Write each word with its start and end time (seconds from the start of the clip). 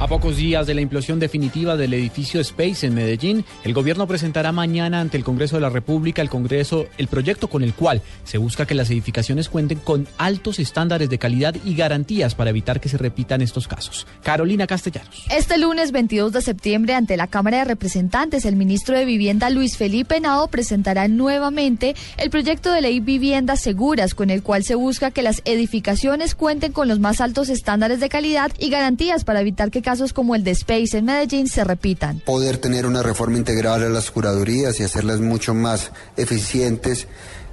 A 0.00 0.06
pocos 0.06 0.38
días 0.38 0.66
de 0.66 0.72
la 0.72 0.80
implosión 0.80 1.20
definitiva 1.20 1.76
del 1.76 1.92
edificio 1.92 2.40
Space 2.40 2.86
en 2.86 2.94
Medellín, 2.94 3.44
el 3.64 3.74
gobierno 3.74 4.06
presentará 4.06 4.50
mañana 4.50 4.98
ante 4.98 5.18
el 5.18 5.24
Congreso 5.24 5.56
de 5.56 5.60
la 5.60 5.68
República 5.68 6.22
el 6.22 6.30
Congreso 6.30 6.86
el 6.96 7.06
proyecto 7.06 7.48
con 7.48 7.62
el 7.62 7.74
cual 7.74 8.00
se 8.24 8.38
busca 8.38 8.64
que 8.64 8.74
las 8.74 8.88
edificaciones 8.88 9.50
cuenten 9.50 9.78
con 9.78 10.08
altos 10.16 10.58
estándares 10.58 11.10
de 11.10 11.18
calidad 11.18 11.54
y 11.66 11.74
garantías 11.74 12.34
para 12.34 12.48
evitar 12.48 12.80
que 12.80 12.88
se 12.88 12.96
repitan 12.96 13.42
estos 13.42 13.68
casos. 13.68 14.06
Carolina 14.22 14.66
Castellanos. 14.66 15.26
Este 15.30 15.58
lunes 15.58 15.92
22 15.92 16.32
de 16.32 16.40
septiembre 16.40 16.94
ante 16.94 17.18
la 17.18 17.26
Cámara 17.26 17.58
de 17.58 17.64
Representantes, 17.66 18.46
el 18.46 18.56
ministro 18.56 18.96
de 18.96 19.04
Vivienda 19.04 19.50
Luis 19.50 19.76
Felipe 19.76 20.18
Nao 20.18 20.48
presentará 20.48 21.08
nuevamente 21.08 21.94
el 22.16 22.30
proyecto 22.30 22.72
de 22.72 22.80
ley 22.80 23.00
Viviendas 23.00 23.60
Seguras 23.60 24.14
con 24.14 24.30
el 24.30 24.42
cual 24.42 24.64
se 24.64 24.76
busca 24.76 25.10
que 25.10 25.20
las 25.20 25.42
edificaciones 25.44 26.34
cuenten 26.34 26.72
con 26.72 26.88
los 26.88 27.00
más 27.00 27.20
altos 27.20 27.50
estándares 27.50 28.00
de 28.00 28.08
calidad 28.08 28.50
y 28.58 28.70
garantías 28.70 29.24
para 29.24 29.42
evitar 29.42 29.70
que 29.70 29.89
casos 29.90 30.12
como 30.12 30.36
el 30.36 30.44
de 30.44 30.52
Space 30.52 30.96
en 30.96 31.06
Medellín 31.06 31.48
se 31.48 31.64
repitan. 31.64 32.20
Poder 32.20 32.58
tener 32.58 32.86
una 32.86 33.02
reforma 33.02 33.38
integral 33.38 33.82
a 33.82 33.88
las 33.88 34.12
curadurías 34.12 34.78
y 34.78 34.84
hacerlas 34.84 35.18
mucho 35.18 35.52
más 35.52 35.90
eficientes 36.16 37.08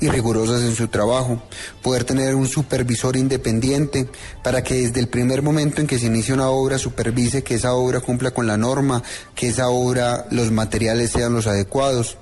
y 0.00 0.08
rigurosas 0.08 0.62
en 0.62 0.74
su 0.74 0.88
trabajo, 0.88 1.42
poder 1.82 2.04
tener 2.04 2.34
un 2.34 2.48
supervisor 2.48 3.18
independiente 3.18 4.08
para 4.42 4.62
que 4.62 4.76
desde 4.76 5.00
el 5.00 5.08
primer 5.08 5.42
momento 5.42 5.82
en 5.82 5.86
que 5.86 5.98
se 5.98 6.06
inicia 6.06 6.32
una 6.32 6.48
obra 6.48 6.78
supervise 6.78 7.44
que 7.44 7.56
esa 7.56 7.74
obra 7.74 8.00
cumpla 8.00 8.30
con 8.30 8.46
la 8.46 8.56
norma, 8.56 9.02
que 9.34 9.48
esa 9.48 9.68
obra, 9.68 10.24
los 10.30 10.50
materiales 10.50 11.10
sean 11.10 11.34
los 11.34 11.46
adecuados. 11.46 12.16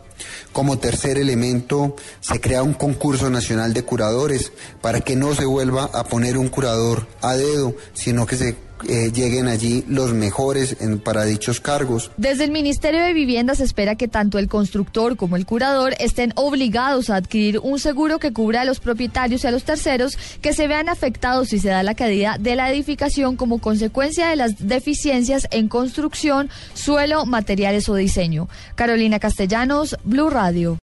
Como 0.52 0.80
tercer 0.80 1.18
elemento, 1.18 1.94
se 2.18 2.40
crea 2.40 2.64
un 2.64 2.74
concurso 2.74 3.30
nacional 3.30 3.74
de 3.74 3.84
curadores 3.84 4.50
para 4.82 5.02
que 5.02 5.14
no 5.14 5.36
se 5.36 5.44
vuelva 5.44 5.84
a 5.84 6.02
poner 6.02 6.36
un 6.36 6.48
curador 6.48 7.06
a 7.22 7.36
dedo, 7.36 7.76
sino 7.94 8.26
que 8.26 8.36
se 8.36 8.69
eh, 8.88 9.10
lleguen 9.12 9.48
allí 9.48 9.84
los 9.88 10.12
mejores 10.12 10.76
para 11.04 11.24
dichos 11.24 11.60
cargos. 11.60 12.10
Desde 12.16 12.44
el 12.44 12.50
Ministerio 12.50 13.02
de 13.02 13.12
Vivienda 13.12 13.54
se 13.54 13.64
espera 13.64 13.96
que 13.96 14.08
tanto 14.08 14.38
el 14.38 14.48
constructor 14.48 15.16
como 15.16 15.36
el 15.36 15.46
curador 15.46 15.94
estén 15.98 16.32
obligados 16.36 17.10
a 17.10 17.16
adquirir 17.16 17.58
un 17.58 17.78
seguro 17.78 18.18
que 18.18 18.32
cubra 18.32 18.62
a 18.62 18.64
los 18.64 18.80
propietarios 18.80 19.44
y 19.44 19.46
a 19.46 19.50
los 19.50 19.64
terceros 19.64 20.18
que 20.40 20.52
se 20.52 20.68
vean 20.68 20.88
afectados 20.88 21.48
si 21.48 21.58
se 21.58 21.68
da 21.68 21.82
la 21.82 21.94
caída 21.94 22.36
de 22.38 22.56
la 22.56 22.70
edificación 22.70 23.36
como 23.36 23.58
consecuencia 23.58 24.28
de 24.28 24.36
las 24.36 24.66
deficiencias 24.66 25.48
en 25.50 25.68
construcción, 25.68 26.50
suelo, 26.74 27.26
materiales 27.26 27.88
o 27.88 27.94
diseño. 27.94 28.48
Carolina 28.74 29.18
Castellanos, 29.18 29.96
Blue 30.04 30.30
Radio. 30.30 30.78